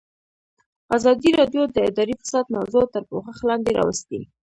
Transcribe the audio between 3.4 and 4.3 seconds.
لاندې راوستې.